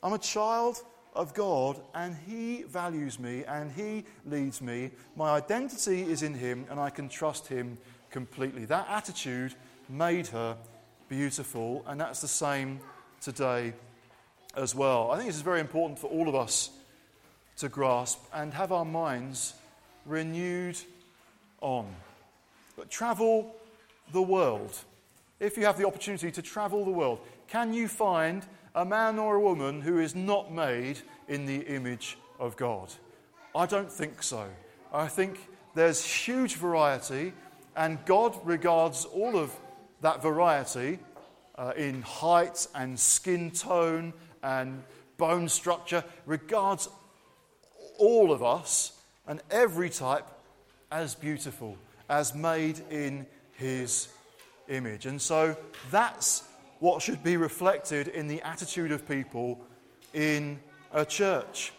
[0.03, 0.83] I'm a child
[1.15, 4.91] of God, and He values me and He leads me.
[5.17, 7.79] My identity is in Him, and I can trust Him
[8.11, 8.65] completely.
[8.65, 9.55] That attitude
[9.89, 10.57] made her
[11.09, 12.81] beautiful, and that's the same
[13.21, 13.75] today
[14.57, 15.11] as well.
[15.11, 16.71] I think this is very important for all of us
[17.63, 19.55] to grasp and have our minds
[20.05, 20.77] renewed
[21.61, 21.87] on.
[22.77, 23.55] But travel
[24.13, 24.77] the world.
[25.39, 28.45] If you have the opportunity to travel the world, can you find
[28.75, 30.99] a man or a woman who is not made
[31.29, 32.93] in the image of God?
[33.55, 34.45] I don't think so.
[34.93, 37.33] I think there's huge variety,
[37.77, 39.55] and God regards all of
[40.01, 40.99] that variety
[41.55, 44.83] uh, in height and skin tone and
[45.17, 46.89] bone structure, regards
[48.03, 48.93] all of us
[49.29, 50.27] and every type
[50.91, 51.77] as beautiful,
[52.09, 54.09] as made in His
[54.69, 55.07] image.
[55.07, 55.57] And so
[55.91, 56.43] that's
[56.81, 59.61] what should be reflected in the attitude of people
[60.13, 60.59] in
[60.93, 61.73] a church.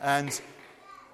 [0.00, 0.40] And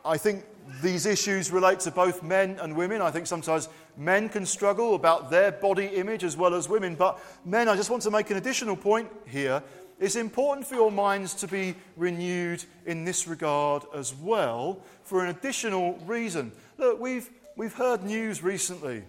[0.05, 0.45] I think
[0.83, 3.01] these issues relate to both men and women.
[3.01, 6.95] I think sometimes men can struggle about their body image as well as women.
[6.95, 9.63] But men, I just want to make an additional point here.
[10.01, 15.29] It's important for your minds to be renewed in this regard as well for an
[15.31, 16.53] additional reason.
[16.79, 19.05] Look, we've, we've heard news recently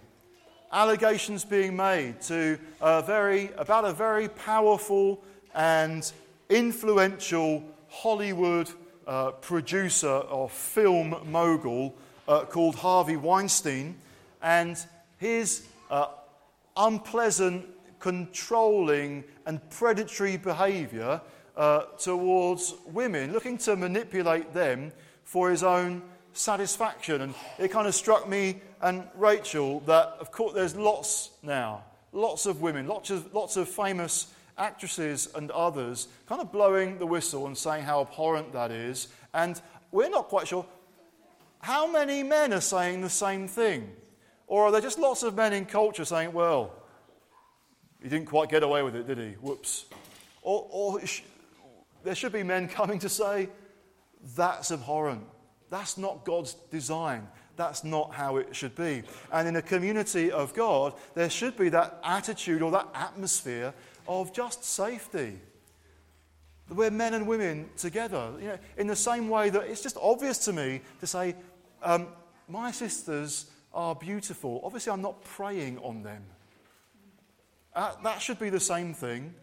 [0.73, 5.21] allegations being made to a very, about a very powerful
[5.53, 6.11] and
[6.49, 8.69] influential Hollywood
[9.05, 11.95] uh, producer or film mogul
[12.27, 13.95] uh, called Harvey Weinstein
[14.41, 14.77] and
[15.17, 16.07] his uh,
[16.77, 17.65] unpleasant,
[18.01, 21.21] controlling, and predatory behavior
[21.55, 24.91] uh, towards women, looking to manipulate them
[25.23, 26.01] for his own
[26.33, 27.21] satisfaction.
[27.21, 32.45] And it kind of struck me and Rachel that, of course, there's lots now, lots
[32.45, 37.47] of women, lots of, lots of famous actresses and others kind of blowing the whistle
[37.47, 39.07] and saying how abhorrent that is.
[39.33, 39.61] And
[39.91, 40.65] we're not quite sure
[41.59, 43.91] how many men are saying the same thing.
[44.47, 46.73] Or are there just lots of men in culture saying, well,
[48.01, 49.31] he didn't quite get away with it, did he?
[49.41, 49.85] Whoops.
[50.41, 51.21] Or, or sh-
[52.03, 53.49] there should be men coming to say,
[54.35, 55.23] that's abhorrent.
[55.69, 57.27] That's not God's design.
[57.55, 59.03] That's not how it should be.
[59.31, 63.73] And in a community of God, there should be that attitude or that atmosphere
[64.07, 65.39] of just safety.
[66.69, 68.31] We're men and women together.
[68.39, 71.35] You know, in the same way that it's just obvious to me to say,
[71.83, 72.07] um,
[72.47, 74.61] my sisters are beautiful.
[74.63, 76.23] Obviously, I'm not preying on them.
[77.73, 79.33] Uh, that should be the same thing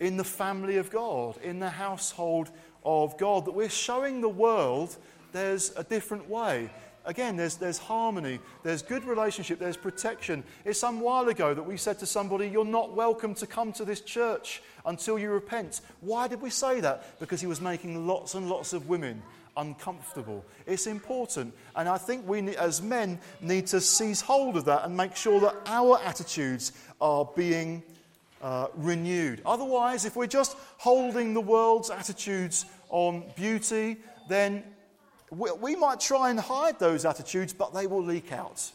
[0.00, 2.50] in the family of God, in the household
[2.84, 4.96] of God, that we're showing the world
[5.32, 6.70] there's a different way.
[7.04, 10.44] Again, there's, there's harmony, there's good relationship, there's protection.
[10.64, 13.84] It's some while ago that we said to somebody, You're not welcome to come to
[13.84, 15.80] this church until you repent.
[16.00, 17.18] Why did we say that?
[17.18, 19.22] Because he was making lots and lots of women
[19.56, 20.44] uncomfortable.
[20.66, 21.54] It's important.
[21.76, 25.40] And I think we, as men, need to seize hold of that and make sure
[25.40, 26.72] that our attitudes
[27.02, 27.82] are being
[28.40, 29.42] uh, renewed.
[29.44, 33.98] Otherwise, if we're just holding the world's attitudes on beauty,
[34.28, 34.62] then
[35.30, 38.70] we, we might try and hide those attitudes, but they will leak out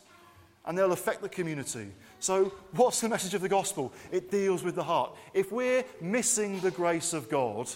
[0.66, 1.88] and they'll affect the community.
[2.20, 3.94] So, what's the message of the gospel?
[4.12, 5.16] It deals with the heart.
[5.34, 7.70] If we're missing the grace of God,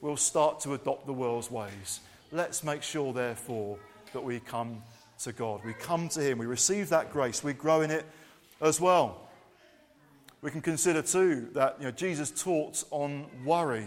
[0.00, 2.00] we'll start to adopt the world's ways.
[2.32, 3.78] Let's make sure, therefore,
[4.12, 4.82] that we come
[5.20, 5.60] to God.
[5.64, 6.38] We come to Him.
[6.38, 7.44] We receive that grace.
[7.44, 8.06] We grow in it
[8.62, 9.27] as well.
[10.40, 13.86] We can consider, too, that you know, Jesus taught on worry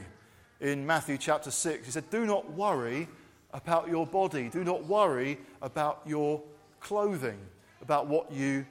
[0.60, 1.86] in Matthew chapter 6.
[1.86, 3.08] He said, Do not worry
[3.54, 6.42] about your body, do not worry about your
[6.80, 7.40] clothing,
[7.82, 8.66] about what you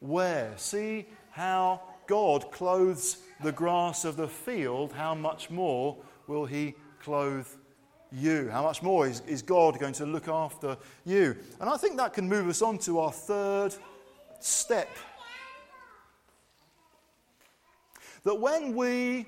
[0.00, 0.52] wear.
[0.56, 7.48] See how God clothes the grass of the field, how much more will He clothe
[8.12, 8.48] you?
[8.50, 11.36] How much more is, is God going to look after you?
[11.60, 13.74] And I think that can move us on to our third
[14.40, 14.88] step.
[18.26, 19.24] That when we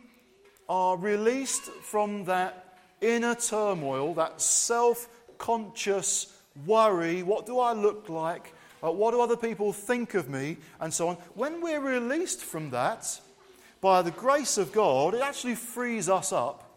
[0.68, 6.36] are released from that inner turmoil, that self conscious
[6.66, 8.52] worry what do I look like?
[8.82, 10.56] Uh, what do other people think of me?
[10.80, 11.14] And so on.
[11.34, 13.20] When we're released from that,
[13.80, 16.68] by the grace of God, it actually frees us up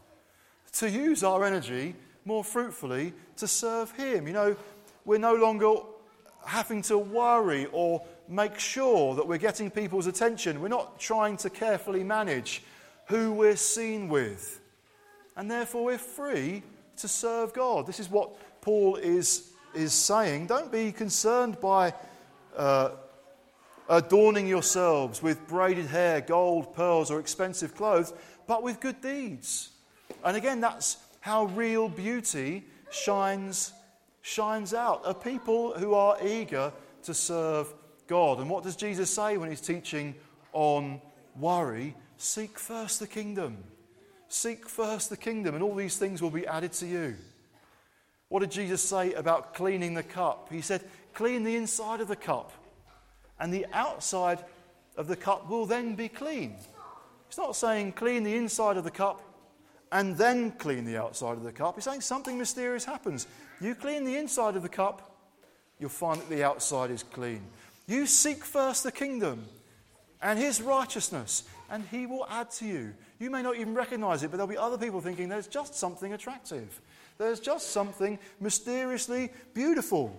[0.74, 4.28] to use our energy more fruitfully to serve Him.
[4.28, 4.56] You know,
[5.06, 5.74] we're no longer
[6.46, 10.62] having to worry or make sure that we're getting people's attention.
[10.62, 12.64] We're not trying to carefully manage
[13.08, 14.62] who we're seen with.
[15.36, 16.64] And therefore, we're free
[16.98, 17.86] to serve God.
[17.86, 20.48] This is what Paul is, is saying.
[20.48, 21.94] Don't be concerned by
[22.56, 22.92] uh,
[23.90, 28.14] adorning yourselves with braided hair, gold, pearls, or expensive clothes,
[28.48, 29.72] but with good deeds.
[30.24, 33.74] And again, that's how real beauty shines,
[34.22, 35.02] shines out.
[35.04, 36.72] A people who are eager
[37.04, 37.74] to serve
[38.12, 38.40] God.
[38.40, 40.16] And what does Jesus say when he's teaching
[40.52, 41.00] on
[41.40, 41.96] worry?
[42.18, 43.64] Seek first the kingdom.
[44.28, 47.16] Seek first the kingdom, and all these things will be added to you.
[48.28, 50.50] What did Jesus say about cleaning the cup?
[50.52, 50.84] He said,
[51.14, 52.52] Clean the inside of the cup,
[53.40, 54.40] and the outside
[54.98, 56.58] of the cup will then be clean.
[57.30, 59.22] He's not saying clean the inside of the cup
[59.94, 61.76] and then clean the outside of the cup.
[61.76, 63.26] He's saying something mysterious happens.
[63.62, 65.16] You clean the inside of the cup,
[65.80, 67.42] you'll find that the outside is clean.
[67.92, 69.44] You seek first the kingdom
[70.22, 72.94] and his righteousness, and he will add to you.
[73.20, 76.14] You may not even recognize it, but there'll be other people thinking there's just something
[76.14, 76.80] attractive.
[77.18, 80.16] There's just something mysteriously beautiful.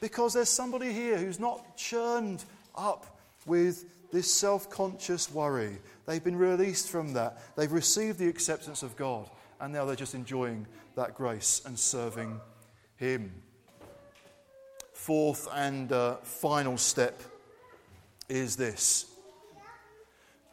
[0.00, 2.44] Because there's somebody here who's not churned
[2.76, 5.78] up with this self conscious worry.
[6.06, 7.56] They've been released from that.
[7.56, 9.28] They've received the acceptance of God,
[9.60, 10.64] and now they're just enjoying
[10.94, 12.40] that grace and serving
[12.98, 13.32] Him.
[15.04, 17.20] Fourth and uh, final step
[18.30, 19.04] is this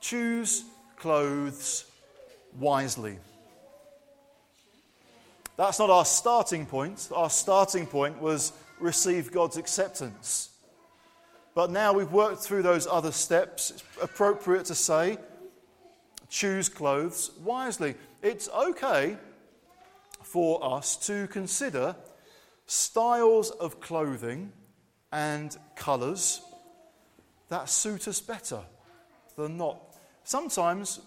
[0.01, 0.65] choose
[0.97, 1.85] clothes
[2.59, 3.17] wisely.
[5.55, 7.07] That's not our starting point.
[7.15, 10.49] Our starting point was receive God's acceptance.
[11.55, 15.17] But now we've worked through those other steps, it's appropriate to say
[16.27, 17.95] choose clothes wisely.
[18.21, 19.15] It's okay
[20.23, 21.95] for us to consider
[22.65, 24.51] styles of clothing
[25.11, 26.41] and colours
[27.49, 28.61] that suit us better
[29.35, 29.97] than not.
[30.23, 31.01] Sometimes,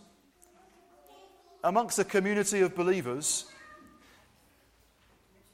[1.62, 3.46] amongst a community of believers,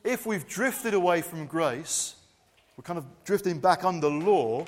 [0.03, 2.16] if we've drifted away from grace,
[2.76, 4.64] we're kind of drifting back under law,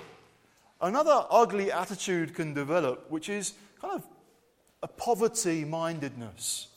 [0.80, 4.06] another ugly attitude can develop, which is kind of
[4.82, 6.68] a poverty mindedness,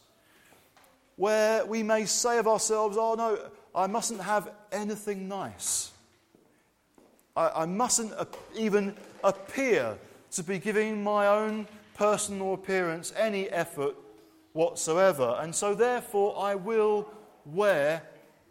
[1.17, 3.37] where we may say of ourselves, oh no,
[3.75, 5.91] I mustn't have anything nice.
[7.35, 8.13] I, I mustn't
[8.57, 9.97] even appear
[10.31, 13.95] to be giving my own personal appearance any effort
[14.53, 15.37] whatsoever.
[15.39, 17.09] And so, therefore, I will
[17.45, 18.01] wear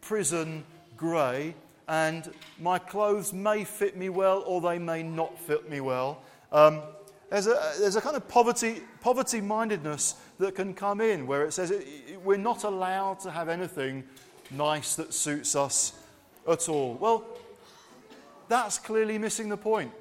[0.01, 0.65] prison
[0.97, 1.55] grey,
[1.89, 6.23] and my clothes may fit me well or they may not fit me well.
[6.53, 6.83] Um,
[7.31, 11.53] there's, a, there's a kind of poverty, poverty mindedness that can come in where it
[11.53, 14.05] says it, it, we're not allowed to have anything
[14.51, 15.93] nice that suits us
[16.49, 16.95] at all.
[16.95, 17.25] Well,
[18.49, 19.93] that's clearly missing the point.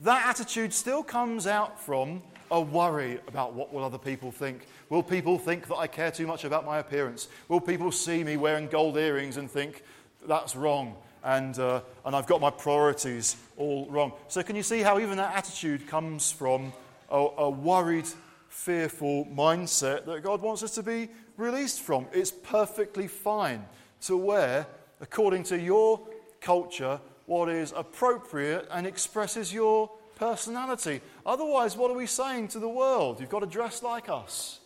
[0.00, 4.66] That attitude still comes out from a worry about what will other people think.
[4.88, 7.28] Will people think that I care too much about my appearance?
[7.48, 9.84] Will people see me wearing gold earrings and think
[10.26, 14.12] that's wrong and, uh, and I've got my priorities all wrong?
[14.28, 16.72] So, can you see how even that attitude comes from
[17.10, 18.08] a, a worried,
[18.48, 22.06] fearful mindset that God wants us to be released from?
[22.12, 23.64] It's perfectly fine
[24.02, 24.66] to wear,
[25.00, 26.00] according to your
[26.40, 31.00] culture, what is appropriate and expresses your personality.
[31.24, 33.20] Otherwise, what are we saying to the world?
[33.20, 34.60] You've got to dress like us.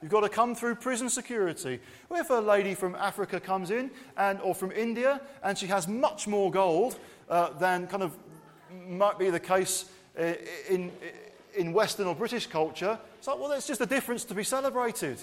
[0.00, 1.80] You've got to come through prison security.
[2.08, 5.88] Well, if a lady from Africa comes in, and, or from India, and she has
[5.88, 6.98] much more gold
[7.28, 8.16] uh, than kind of
[8.86, 9.86] might be the case
[10.18, 10.34] uh,
[10.68, 10.92] in,
[11.56, 15.18] in Western or British culture, it's like, well, it's just a difference to be celebrated.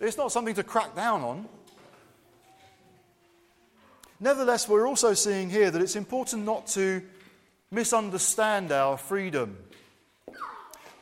[0.00, 1.48] It's not something to crack down on.
[4.24, 7.02] Nevertheless, we're also seeing here that it's important not to
[7.70, 9.58] misunderstand our freedom.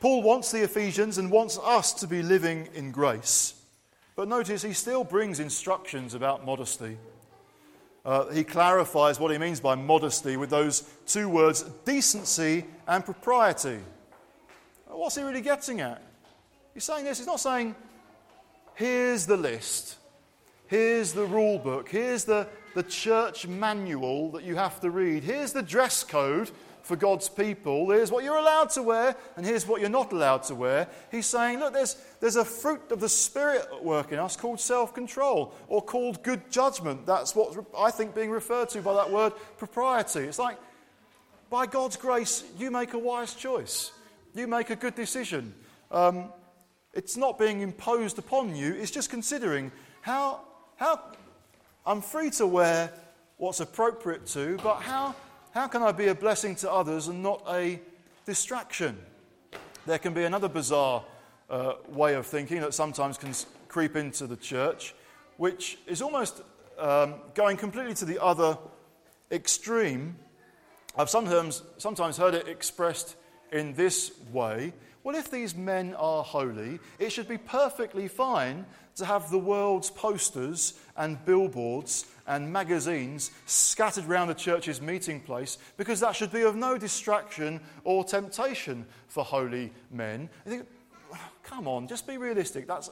[0.00, 3.54] Paul wants the Ephesians and wants us to be living in grace.
[4.16, 6.98] But notice he still brings instructions about modesty.
[8.04, 13.78] Uh, he clarifies what he means by modesty with those two words, decency and propriety.
[14.88, 16.02] What's he really getting at?
[16.74, 17.76] He's saying this, he's not saying,
[18.74, 19.98] here's the list,
[20.66, 25.52] here's the rule book, here's the, the church manual that you have to read, here's
[25.52, 26.50] the dress code
[26.82, 27.90] for God's people.
[27.90, 30.88] Here's what you're allowed to wear, and here's what you're not allowed to wear.
[31.10, 34.60] He's saying, look, there's, there's a fruit of the Spirit at work in us called
[34.60, 37.06] self control or called good judgment.
[37.06, 40.20] That's what I think being referred to by that word propriety.
[40.20, 40.58] It's like,
[41.50, 43.92] by God's grace, you make a wise choice,
[44.34, 45.54] you make a good decision.
[45.90, 46.32] Um,
[46.94, 49.70] it's not being imposed upon you, it's just considering
[50.00, 50.40] how,
[50.76, 51.00] how
[51.84, 52.92] I'm free to wear
[53.38, 55.16] what's appropriate to, but how
[55.50, 57.80] how can I be a blessing to others and not a
[58.24, 58.96] distraction?
[59.84, 61.04] There can be another bizarre
[61.50, 63.34] uh, way of thinking that sometimes can
[63.66, 64.94] creep into the church,
[65.38, 66.42] which is almost
[66.78, 68.56] um, going completely to the other
[69.32, 70.16] extreme.
[70.96, 73.16] I've sometimes, sometimes heard it expressed
[73.50, 74.72] in this way
[75.04, 78.64] well, if these men are holy, it should be perfectly fine
[78.96, 85.58] to have the world's posters and billboards and magazines scattered around the church's meeting place
[85.76, 90.28] because that should be of no distraction or temptation for holy men.
[90.46, 90.66] Think,
[91.42, 92.68] come on, just be realistic.
[92.68, 92.90] That's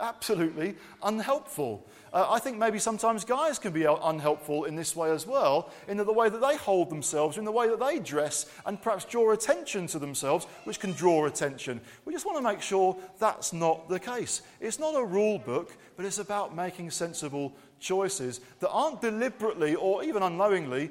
[0.00, 1.86] absolutely unhelpful.
[2.12, 5.96] Uh, I think maybe sometimes guys can be unhelpful in this way as well, in
[5.96, 9.32] the way that they hold themselves, in the way that they dress, and perhaps draw
[9.32, 11.80] attention to themselves, which can draw attention.
[12.04, 14.42] We just want to make sure that's not the case.
[14.60, 20.02] It's not a rule book, but it's about making sensible choices that aren't deliberately or
[20.02, 20.90] even unknowingly,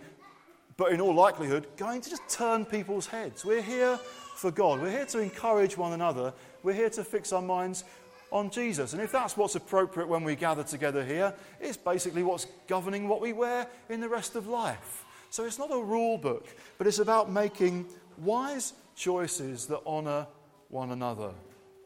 [0.77, 3.43] but in all likelihood, going to just turn people's heads.
[3.43, 3.99] We're here
[4.35, 4.81] for God.
[4.81, 6.33] We're here to encourage one another.
[6.63, 7.83] We're here to fix our minds
[8.31, 8.93] on Jesus.
[8.93, 13.21] And if that's what's appropriate when we gather together here, it's basically what's governing what
[13.21, 15.05] we wear in the rest of life.
[15.29, 17.85] So it's not a rule book, but it's about making
[18.17, 20.27] wise choices that honour
[20.69, 21.31] one another.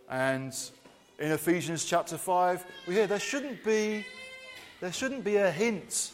[0.10, 0.54] And
[1.20, 4.06] in Ephesians chapter 5, we hear there shouldn't be,
[4.82, 6.12] there shouldn't be a hint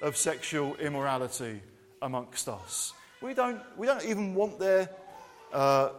[0.00, 1.60] of sexual immorality
[2.02, 2.92] amongst us.
[3.20, 4.90] We don't, we don't even want there
[5.52, 5.90] uh,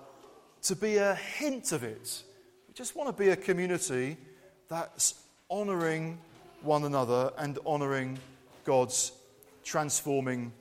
[0.63, 2.23] to be a hint of it
[2.73, 4.17] we just want to be a community
[4.67, 5.21] that's
[5.51, 6.17] honouring
[6.63, 8.17] one another and honouring
[8.63, 9.11] God's
[9.63, 10.51] transforming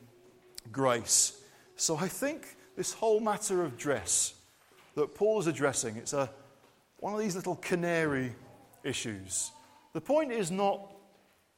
[0.70, 1.40] grace.
[1.76, 4.34] So I think this whole matter of dress
[4.94, 6.28] that Paul is addressing, it's a,
[6.98, 8.34] one of these little canary
[8.84, 9.50] issues.
[9.94, 10.92] The point is not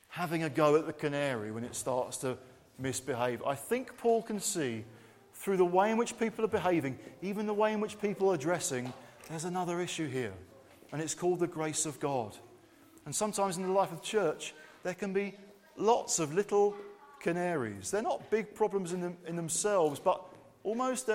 [0.07, 2.39] having a go at the canary when it starts to
[2.79, 3.43] misbehave.
[3.45, 4.85] I think Paul can see
[5.33, 8.37] through the way in which people are behaving, even the way in which people are
[8.37, 8.93] dressing,
[9.29, 10.35] there's another issue here,
[10.93, 12.37] and it's called the grace of God.
[13.07, 15.35] And sometimes in the life of church, there can be
[15.77, 16.77] lots of little
[17.21, 17.91] canaries.
[17.91, 20.23] They're not big problems in, them, in themselves, but
[20.63, 21.09] almost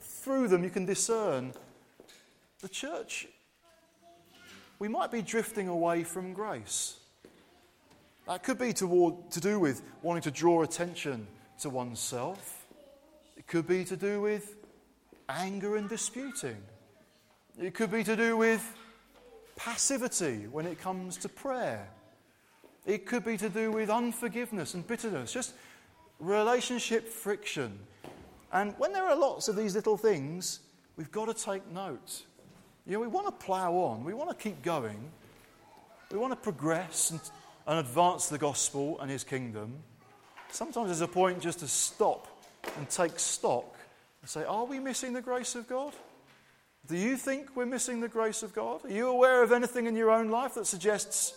[0.00, 1.52] through them you can discern
[2.60, 3.28] the church.
[4.78, 6.96] We might be drifting away from grace.
[8.26, 11.26] That could be toward, to do with wanting to draw attention
[11.60, 12.66] to oneself.
[13.36, 14.56] It could be to do with
[15.28, 16.56] anger and disputing.
[17.60, 18.74] It could be to do with
[19.54, 21.86] passivity when it comes to prayer.
[22.86, 25.52] It could be to do with unforgiveness and bitterness, just
[26.18, 27.78] relationship friction.
[28.50, 30.60] And when there are lots of these little things,
[30.96, 32.22] we've got to take note.
[32.86, 34.98] You know, we want to plough on, we want to keep going,
[36.10, 37.20] we want to progress and,
[37.66, 39.74] and advance the gospel and his kingdom.
[40.50, 42.26] Sometimes there's a point just to stop
[42.78, 43.76] and take stock
[44.22, 45.92] and say, Are we missing the grace of God?
[46.86, 48.84] Do you think we're missing the grace of God?
[48.84, 51.34] Are you aware of anything in your own life that suggests,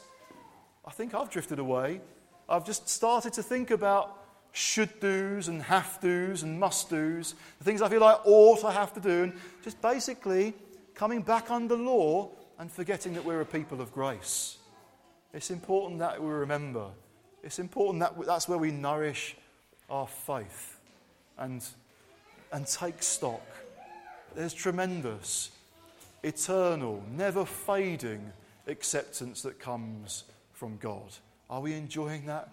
[0.85, 2.01] I think I've drifted away?
[2.49, 4.19] I've just started to think about
[4.51, 8.71] should do's and have do's and must do's, the things I feel like ought I
[8.71, 9.33] have to do, and
[9.63, 10.53] just basically
[10.93, 12.29] coming back under law
[12.59, 14.57] and forgetting that we're a people of grace.
[15.33, 16.87] It's important that we remember.
[17.43, 19.35] It's important that that's where we nourish
[19.89, 20.79] our faith
[21.37, 21.63] and,
[22.51, 23.41] and take stock
[24.36, 25.51] there's tremendous
[26.23, 28.31] eternal, never fading
[28.67, 30.23] acceptance that comes
[30.53, 31.11] from God.
[31.49, 32.49] Are we enjoying that?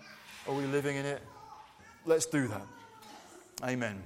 [0.48, 1.22] Are we living in it?
[2.04, 2.66] Let's do that.
[3.64, 4.02] Amen.